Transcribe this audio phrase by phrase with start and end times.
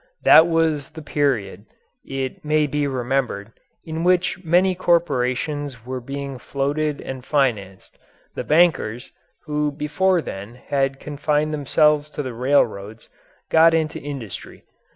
[0.23, 1.67] That was the period,
[2.03, 3.53] it may be remembered,
[3.85, 7.99] in which many corporations were being floated and financed.
[8.33, 9.11] The bankers,
[9.45, 13.09] who before then had confined themselves to the railroads,
[13.51, 14.63] got into industry.